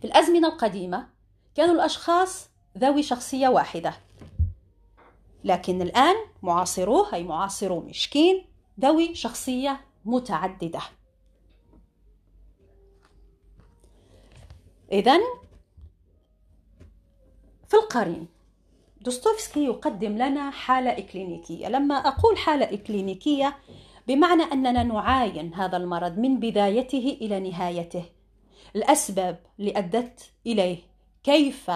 في 0.00 0.04
الأزمنة 0.06 0.48
القديمة 0.48 1.08
كانوا 1.54 1.74
الأشخاص 1.74 2.48
ذوي 2.78 3.02
شخصية 3.02 3.48
واحدة. 3.48 3.94
لكن 5.44 5.82
الآن 5.82 6.14
معاصروه 6.42 7.14
أي 7.14 7.22
معاصرو 7.22 7.80
مشكين 7.80 8.46
ذوي 8.80 9.14
شخصية 9.14 9.80
متعددة. 10.04 10.80
إذا 14.92 15.18
في 17.68 17.76
القرين 17.76 18.33
دوستويفسكي 19.04 19.64
يقدم 19.64 20.12
لنا 20.12 20.50
حالة 20.50 20.90
إكلينيكية. 20.98 21.68
لما 21.68 21.94
أقول 21.94 22.38
حالة 22.38 22.74
إكلينيكية 22.74 23.56
بمعنى 24.08 24.42
أننا 24.42 24.82
نعاين 24.82 25.54
هذا 25.54 25.76
المرض 25.76 26.18
من 26.18 26.40
بدايته 26.40 27.18
إلى 27.20 27.40
نهايته. 27.40 28.04
الأسباب 28.76 29.40
اللي 29.60 29.78
أدت 29.78 30.30
إليه 30.46 30.78
كيف 31.24 31.70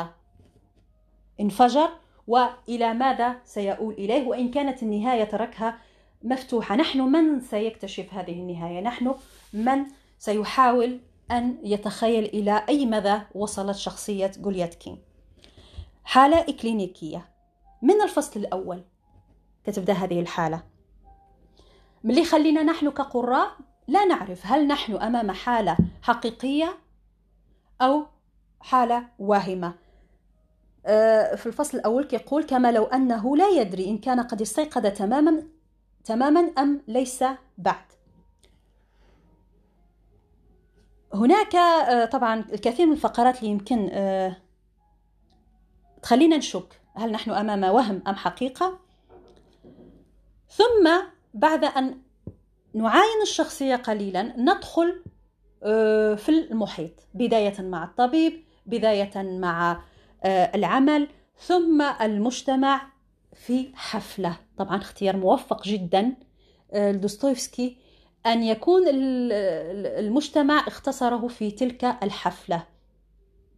انفجر 1.40 1.88
وإلى 2.26 2.94
ماذا 2.94 3.37
سيؤول 3.44 3.94
إليه 3.94 4.26
وإن 4.26 4.50
كانت 4.50 4.82
النهاية 4.82 5.25
تركها 5.25 5.78
مفتوحة. 6.23 6.76
نحن 6.76 7.00
من 7.00 7.40
سيكتشف 7.40 8.14
هذه 8.14 8.32
النهاية؟ 8.32 8.80
نحن 8.80 9.14
من 9.52 9.87
سيحاول 10.18 11.00
أن 11.30 11.58
يتخيل 11.62 12.25
إلى 12.25 12.64
أي 12.68 12.87
مدى 12.87 13.18
وصلت 13.35 13.76
شخصية 13.76 14.32
جولياتكين؟ 14.38 15.08
حالة 16.09 16.41
إكلينيكية. 16.41 17.29
من 17.83 18.03
الفصل 18.03 18.41
الأول؟ 18.41 18.85
تتبدا 19.65 19.93
هذه 19.93 20.21
الحالة. 20.21 20.62
من 22.05 22.11
اللي 22.11 22.23
يخلينا 22.23 22.62
نحن 22.62 22.91
كقراء 22.91 23.50
لا 23.88 24.05
نعرف 24.05 24.47
هل 24.47 24.67
نحن 24.67 24.93
أمام 24.93 25.31
حالة 25.31 25.77
حقيقية 26.03 26.79
أو 27.81 28.07
حالة 28.61 29.09
واهمة. 29.19 29.75
آه، 30.87 31.35
في 31.35 31.47
الفصل 31.47 31.79
الأول 31.79 32.05
كيقول 32.05 32.45
كما 32.45 32.73
لو 32.73 32.85
أنه 32.85 33.37
لا 33.37 33.49
يدري 33.49 33.91
إن 33.91 33.99
كان 33.99 34.21
قد 34.21 34.41
استيقظ 34.41 34.87
تماما 34.87 35.43
تماما 36.05 36.41
أم 36.41 36.83
ليس 36.88 37.25
بعد. 37.59 37.85
هناك 41.15 41.57
آه، 41.57 42.05
طبعا 42.05 42.45
الكثير 42.53 42.87
من 42.87 42.93
الفقرات 42.93 43.38
اللي 43.38 43.50
يمكن 43.50 43.88
آه، 43.93 44.48
تخلينا 46.02 46.37
نشك 46.37 46.81
هل 46.95 47.12
نحن 47.12 47.31
أمام 47.31 47.64
وهم 47.64 48.02
أم 48.07 48.14
حقيقة؟ 48.14 48.78
ثم 50.49 50.90
بعد 51.35 51.64
أن 51.64 51.99
نعاين 52.75 53.23
الشخصية 53.23 53.76
قليلا 53.76 54.23
ندخل 54.23 55.02
في 56.17 56.28
المحيط 56.28 56.93
بداية 57.14 57.55
مع 57.61 57.85
الطبيب 57.85 58.45
بداية 58.67 59.11
مع 59.17 59.83
آه، 60.25 60.50
العمل 60.55 61.09
ثم 61.38 61.83
المجتمع 61.83 62.88
في 63.35 63.69
حفلة. 63.75 64.37
طبعا 64.59 64.76
اختيار 64.76 65.17
موفق 65.17 65.64
جدا 65.64 66.17
آه، 66.73 66.93
لدوستويفسكي 66.93 67.76
أن 68.26 68.43
يكون 68.43 68.83
المجتمع 68.88 70.67
اختصره 70.67 71.28
في 71.28 71.50
تلك 71.50 71.85
الحفلة. 72.02 72.57
آه، 72.57 72.67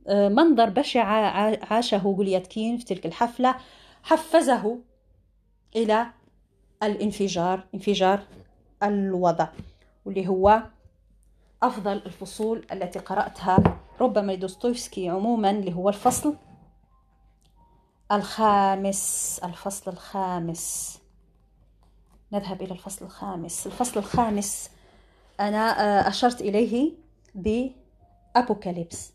منظر 0.09 0.71
بشع 0.71 1.04
عاشه 1.73 1.99
جولياتكين 1.99 2.78
في 2.78 2.85
تلك 2.85 3.07
الحفلة. 3.07 3.54
حفزه 4.02 4.78
إلى 5.76 6.07
الانفجار 6.83 7.64
انفجار 7.75 8.21
الوضع 8.83 9.49
واللي 10.04 10.28
هو 10.28 10.62
أفضل 11.62 11.92
الفصول 11.92 12.66
التي 12.73 12.99
قرأتها 12.99 13.80
ربما 14.00 14.33
لدوستويفسكي 14.33 15.09
عموما 15.09 15.50
اللي 15.50 15.75
هو 15.75 15.88
الفصل 15.88 16.37
الخامس 18.12 19.40
الفصل 19.45 19.90
الخامس. 19.90 20.99
نذهب 22.33 22.62
إلى 22.62 22.73
الفصل 22.73 23.04
الخامس. 23.04 23.66
الفصل 23.66 24.00
الخامس 24.00 24.71
أنا 25.40 25.80
آه، 25.80 26.09
أشرت 26.09 26.40
إليه 26.40 26.92
بأبوكاليبس. 27.35 29.12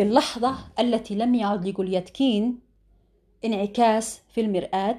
في 0.00 0.06
اللحظة 0.06 0.58
التي 0.78 1.14
لم 1.14 1.34
يعد 1.34 1.66
لجولياتكين 1.68 2.60
انعكاس 3.44 4.22
في 4.28 4.40
المرآة 4.40 4.98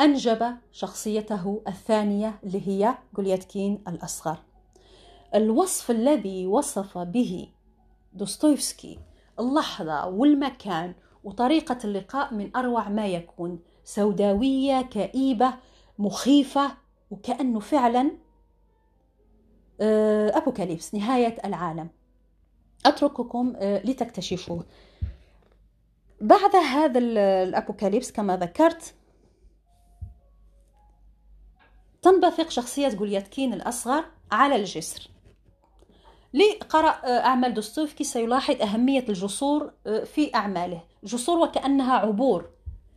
أنجب 0.00 0.56
شخصيته 0.72 1.62
الثانية 1.68 2.40
اللي 2.44 2.68
هي 2.68 2.94
جولياتكين 3.14 3.82
الأصغر. 3.88 4.38
الوصف 5.34 5.90
الذي 5.90 6.46
وصف 6.46 6.98
به 6.98 7.48
دوستويفسكي 8.12 8.98
اللحظة 9.40 10.06
والمكان 10.06 10.94
وطريقة 11.24 11.78
اللقاء 11.84 12.34
من 12.34 12.56
أروع 12.56 12.88
ما 12.88 13.06
يكون 13.06 13.58
سوداوية 13.84 14.82
كئيبة 14.82 15.54
مخيفة 15.98 16.70
وكأنه 17.10 17.60
فعلا 17.60 18.10
آه، 19.80 20.38
أبوكاليبس 20.38 20.94
نهاية 20.94 21.36
العالم. 21.44 21.97
أترككم 22.86 23.52
آه، 23.56 23.82
لتكتشفوه. 23.84 24.64
بعد 26.20 26.56
هذا 26.56 26.98
الأبوكاليبس 26.98 28.12
كما 28.12 28.36
ذكرت 28.36 28.94
تنبثق 32.02 32.50
شخصية 32.50 32.88
جولياتكين 32.88 33.52
الأصغر 33.54 34.04
على 34.32 34.56
الجسر. 34.56 35.08
لقرأ 36.34 36.90
آه، 37.04 37.24
أعمال 37.24 37.54
دوستويفسكي 37.54 38.04
سيلاحظ 38.04 38.62
أهمية 38.62 39.04
الجسور 39.08 39.72
آه، 39.86 40.04
في 40.04 40.34
أعماله. 40.34 40.80
جسور 41.04 41.38
وكأنها 41.38 41.94
عبور 41.94 42.50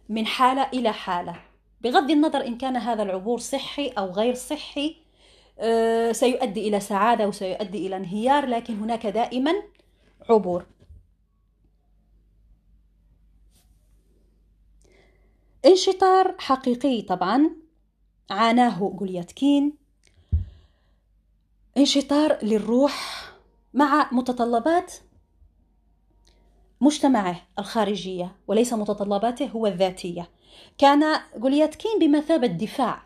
من 0.09 0.25
حالة 0.25 0.69
إلى 0.73 0.93
حالة. 0.93 1.35
بغض 1.81 2.11
النظر 2.11 2.47
إن 2.47 2.57
كان 2.57 2.77
هذا 2.77 3.03
العبور 3.03 3.39
صحي 3.39 3.87
أو 3.87 4.05
غير 4.05 4.33
صحي 4.33 5.01
سيؤدي 6.11 6.67
إلى 6.67 6.79
سعادة 6.79 7.27
وسيؤدي 7.27 7.87
إلى 7.87 7.95
انهيار 7.95 8.45
لكن 8.45 8.79
هناك 8.79 9.07
دائما 9.07 9.53
عبور. 10.29 10.65
انشطار 15.65 16.35
حقيقي 16.39 17.01
طبعا 17.01 17.49
عاناه 18.29 18.89
جولياتكين 18.95 19.73
انشطار 21.77 22.37
للروح 22.43 23.25
مع 23.73 24.09
متطلبات 24.11 24.93
مجتمعه 26.81 27.41
الخارجية 27.59 28.35
وليس 28.47 28.73
متطلباته 28.73 29.47
هو 29.47 29.67
الذاتية. 29.67 30.29
كان 30.77 31.19
جولياتكين 31.37 31.99
بمثابة 31.99 32.47
دفاع 32.47 33.03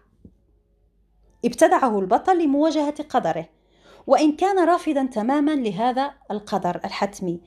ابتدعه 1.45 1.99
البطل 1.99 2.43
لمواجهة 2.43 3.03
قدره. 3.03 3.49
وإن 4.07 4.35
كان 4.35 4.67
رافضا 4.67 5.05
تماما 5.05 5.55
لهذا 5.55 6.13
القدر 6.31 6.75
الحتمي. 6.85 7.41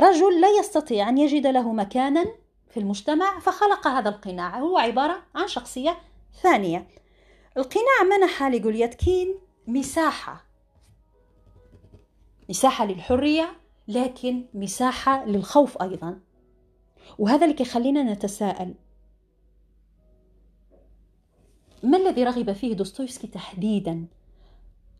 رجل 0.00 0.40
لا 0.40 0.48
يستطيع 0.60 1.08
أن 1.08 1.18
يجد 1.18 1.46
له 1.46 1.72
مكانا 1.72 2.24
في 2.70 2.80
المجتمع 2.80 3.38
فخلق 3.38 3.86
هذا 3.88 4.08
القناع. 4.08 4.58
هو 4.58 4.78
عبارة 4.78 5.22
عن 5.34 5.48
شخصية 5.48 5.98
ثانية. 6.42 6.88
القناع 7.56 8.18
منح 8.18 8.42
لجولياتكين 8.42 9.38
مساحة. 9.66 10.44
مساحة 12.48 12.84
للحرية 12.86 13.56
لكن 13.88 14.44
مساحة 14.54 15.24
للخوف 15.24 15.82
أيضا. 15.82 16.20
وهذا 17.18 17.46
اللي 17.46 17.56
يخلينا 17.60 18.02
نتساءل. 18.02 18.74
ما 21.82 21.96
الذي 21.96 22.24
رغب 22.24 22.52
فيه 22.52 22.74
دوستويفسكي 22.74 23.26
تحديدا؟ 23.26 24.06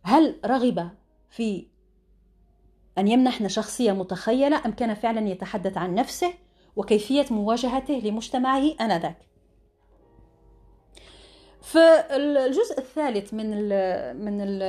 هل 0.03 0.41
رغب 0.47 0.91
في 1.31 1.67
أن 2.99 3.09
يمنحنا 3.09 3.49
شخصية 3.49 3.93
متخيلة 3.93 4.67
أم 4.67 4.73
كان 4.73 4.95
فعلا 4.95 5.29
يتحدث 5.29 5.79
عن 5.79 5.95
نفسه 5.95 6.35
وكيفية 6.77 7.27
مواجهته 7.31 7.95
لمجتمعه 7.95 8.75
آنذاك؟ 8.81 9.17
في 11.63 12.05
الجزء 12.11 12.79
الثالث 12.79 13.35
من 13.35 13.53
ال 13.55 14.25
من 14.25 14.41
ال 14.41 14.61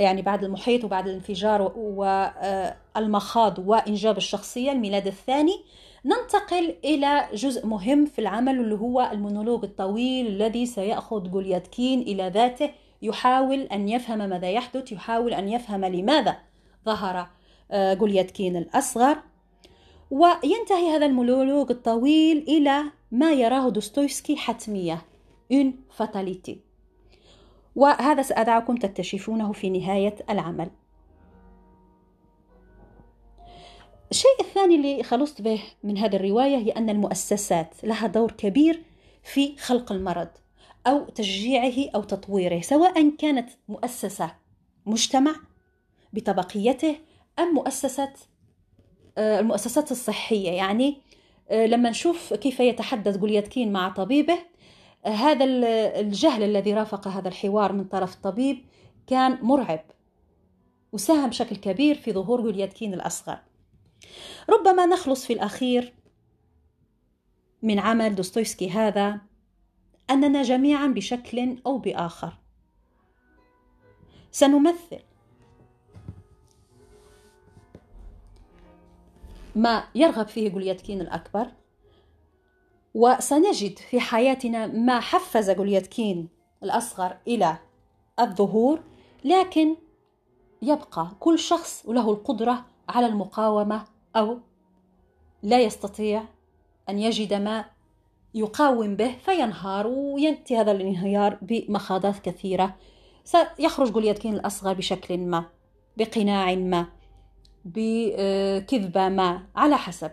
يعني 0.00 0.22
بعد 0.22 0.44
المحيط 0.44 0.84
وبعد 0.84 1.08
الانفجار 1.08 1.72
والمخاض 1.76 3.58
وإنجاب 3.58 4.16
الشخصية 4.16 4.72
الميلاد 4.72 5.06
الثاني 5.06 5.64
ننتقل 6.04 6.74
إلى 6.84 7.28
جزء 7.34 7.66
مهم 7.66 8.06
في 8.06 8.18
العمل 8.18 8.60
اللي 8.60 8.74
هو 8.74 9.10
المونولوج 9.12 9.64
الطويل 9.64 10.26
الذي 10.26 10.66
سيأخذ 10.66 11.30
جوليادكين 11.30 12.00
إلى 12.00 12.28
ذاته 12.28 12.70
يحاول 13.02 13.60
أن 13.60 13.88
يفهم 13.88 14.18
ماذا 14.18 14.50
يحدث 14.50 14.92
يحاول 14.92 15.34
أن 15.34 15.48
يفهم 15.48 15.84
لماذا 15.84 16.36
ظهر 16.84 17.28
آه، 17.70 17.94
جولياتكين 17.94 18.56
الأصغر. 18.56 19.18
وينتهي 20.10 20.96
هذا 20.96 21.06
المونولوج 21.06 21.70
الطويل 21.70 22.38
إلى 22.48 22.82
ما 23.10 23.32
يراه 23.32 23.68
دوستويفسكي 23.68 24.36
حتمية 24.36 25.02
une 25.52 25.72
fatalité 25.98 26.56
وهذا 27.76 28.22
سأدعكم 28.22 28.76
تكتشفونه 28.76 29.52
في 29.52 29.70
نهاية 29.70 30.16
العمل. 30.30 30.70
الشيء 34.10 34.40
الثاني 34.40 34.74
اللي 34.74 35.02
خلصت 35.02 35.42
به 35.42 35.62
من 35.82 35.98
هذه 35.98 36.16
الرواية 36.16 36.56
هي 36.56 36.70
أن 36.70 36.90
المؤسسات 36.90 37.84
لها 37.84 38.06
دور 38.06 38.32
كبير 38.32 38.82
في 39.22 39.56
خلق 39.56 39.92
المرض. 39.92 40.28
أو 40.86 41.04
تشجيعه 41.04 41.90
أو 41.94 42.02
تطويره 42.02 42.60
سواء 42.60 43.10
كانت 43.10 43.50
مؤسسة 43.68 44.34
مجتمع 44.86 45.34
بطبقيته 46.12 46.96
أم 47.38 47.54
مؤسسة 47.54 48.12
آه، 49.18 49.40
المؤسسات 49.40 49.90
الصحية. 49.90 50.50
يعني 50.50 51.00
لما 51.50 51.90
نشوف 51.90 52.34
كيف 52.34 52.60
يتحدث 52.60 53.16
جولياتكين 53.16 53.72
مع 53.72 53.88
طبيبه 53.88 54.38
هذا 55.04 55.44
الجهل 56.00 56.42
الذي 56.42 56.74
رافق 56.74 57.08
هذا 57.08 57.28
الحوار 57.28 57.72
من 57.72 57.84
طرف 57.84 58.14
الطبيب 58.14 58.64
كان 59.06 59.38
مرعب 59.42 59.84
وساهم 60.92 61.28
بشكل 61.30 61.56
كبير 61.56 61.94
في 61.94 62.12
ظهور 62.12 62.40
جولياتكين 62.40 62.94
الأصغر. 62.94 63.38
ربما 64.50 64.86
نخلص 64.86 65.26
في 65.26 65.32
الأخير 65.32 65.94
من 67.62 67.78
عمل 67.78 68.14
دوستويفسكي 68.14 68.70
هذا. 68.70 69.20
أننا 70.10 70.42
جميعا 70.42 70.86
بشكل 70.86 71.58
أو 71.66 71.78
بآخر. 71.78 72.38
سنمثل. 74.30 74.98
ما 79.56 79.84
يرغب 79.94 80.28
فيه 80.28 80.48
جولياتكين 80.48 81.00
الأكبر 81.00 81.48
وسنجد 82.94 83.78
في 83.78 84.00
حياتنا 84.00 84.66
ما 84.66 85.00
حفز 85.00 85.50
جولياتكين 85.50 86.28
الأصغر 86.62 87.16
إلى 87.26 87.58
الظهور 88.20 88.80
لكن 89.24 89.76
يبقى 90.62 91.10
كل 91.20 91.38
شخص 91.38 91.86
له 91.88 92.10
القدرة 92.10 92.64
على 92.88 93.06
المقاومة 93.06 93.84
أو 94.16 94.38
لا 95.42 95.60
يستطيع 95.60 96.24
أن 96.88 96.98
يجد 96.98 97.34
ما 97.34 97.64
يقاوم 98.36 98.96
به 98.96 99.16
فينهار 99.24 99.86
وينتهي 99.86 100.60
هذا 100.60 100.72
الانهيار 100.72 101.38
بمخاضات 101.42 102.18
كثيرة. 102.18 102.76
سيخرج 103.24 103.92
جولياتكين 103.92 104.34
الأصغر 104.34 104.74
بشكل 104.74 105.18
ما 105.18 105.44
بقناع 105.96 106.54
ما 106.54 106.86
بكذبة 107.64 109.08
ما 109.08 109.46
على 109.56 109.76
حسب. 109.76 110.10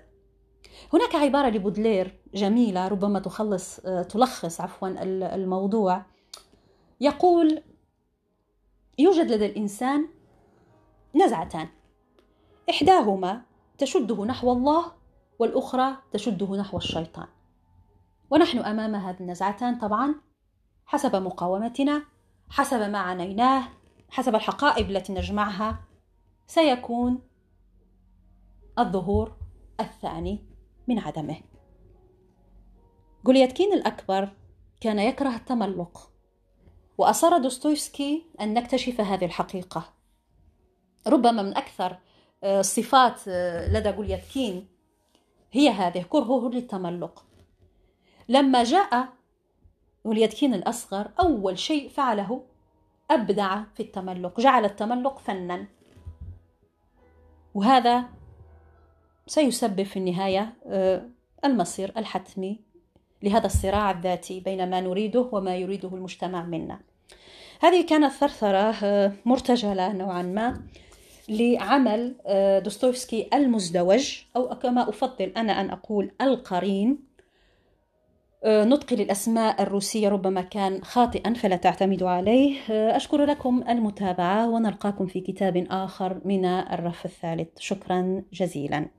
هناك 0.93 1.15
عبارة 1.15 1.49
لبودلير 1.49 2.19
جميلة 2.33 2.87
ربما 2.87 3.19
تخلص 3.19 3.79
تلخص 4.09 4.61
عفوا 4.61 4.87
الموضوع. 5.35 6.05
يقول 7.01 7.63
يوجد 8.99 9.31
لدى 9.31 9.45
الإنسان 9.45 10.07
نزعتان. 11.15 11.67
إحداهما 12.69 13.41
تشده 13.77 14.25
نحو 14.25 14.51
الله 14.51 14.91
والأخرى 15.39 15.95
تشده 16.11 16.55
نحو 16.55 16.77
الشيطان. 16.77 17.27
ونحن 18.33 18.59
أمام 18.59 18.95
هذه 18.95 19.19
النزعتان 19.19 19.77
طبعا 19.77 20.15
حسب 20.85 21.15
مقاومتنا 21.15 22.05
حسب 22.49 22.81
ما 22.81 22.97
عنيناه 22.97 23.63
حسب 24.09 24.35
الحقائب 24.35 24.89
التي 24.89 25.13
نجمعها 25.13 25.79
سيكون 26.47 27.21
الظهور 28.79 29.35
الثاني 29.79 30.45
من 30.87 30.99
عدمه. 30.99 31.35
جولياتكين 33.25 33.73
الأكبر 33.73 34.29
كان 34.81 34.99
يكره 34.99 35.35
التملق 35.35 36.11
وأصر 36.97 37.37
دوستويفسكي 37.37 38.25
أن 38.41 38.53
نكتشف 38.53 39.01
هذه 39.01 39.25
الحقيقة. 39.25 39.93
ربما 41.07 41.41
من 41.41 41.57
أكثر 41.57 41.97
الصفات 42.43 43.27
آه، 43.27 43.65
آه، 43.67 43.79
لدى 43.79 43.91
جولياتكين 43.91 44.67
هي 45.51 45.69
هذه 45.69 46.01
كرهه 46.09 46.49
للتملق. 46.49 47.32
لما 48.29 48.63
جاء 48.63 49.07
جولياتكين 50.05 50.53
الأصغر 50.53 51.11
أول 51.19 51.59
شيء 51.59 51.89
فعله 51.89 52.43
أبدع 53.11 53.63
في 53.75 53.79
التملق 53.83 54.39
جعل 54.39 54.65
التملق 54.65 55.19
فنا. 55.19 55.65
وهذا 57.53 58.05
سيسبب 59.27 59.83
في 59.83 59.97
النهاية 59.97 60.53
آه، 60.65 61.09
المصير 61.45 61.91
الحتمي 61.97 62.59
لهذا 63.23 63.45
الصراع 63.45 63.91
الذاتي 63.91 64.39
بين 64.39 64.69
ما 64.69 64.81
نريده 64.81 65.29
وما 65.31 65.55
يريده 65.55 65.89
المجتمع 65.89 66.43
منا. 66.43 66.79
هذه 67.61 67.85
كانت 67.85 68.11
ثرثرة 68.11 68.75
مرتجلة 69.25 69.91
نوعا 69.93 70.21
ما 70.21 70.61
لعمل 71.29 72.15
آه، 72.25 72.59
دوستويفسكي 72.59 73.29
المزدوج 73.33 74.21
أو 74.35 74.59
كما 74.59 74.89
أفضل 74.89 75.25
أنا 75.37 75.61
أن 75.61 75.69
أقول 75.69 76.11
القرين. 76.21 76.89
آه، 76.91 77.12
نطقي 78.45 78.95
للأسماء 78.95 79.61
الروسية 79.61 80.09
ربما 80.09 80.41
كان 80.41 80.83
خاطئا 80.83 81.33
فلا 81.33 81.55
تعتمدوا 81.55 82.09
عليه. 82.09 82.55
آه، 82.71 82.95
أشكر 82.95 83.25
لكم 83.25 83.63
المتابعة 83.69 84.49
ونلقاكم 84.49 85.07
في 85.07 85.21
كتاب 85.21 85.67
آخر 85.69 86.21
من 86.25 86.45
الرف 86.45 87.05
الثالث. 87.05 87.47
شكرا 87.59 88.23
جزيلا. 88.33 88.89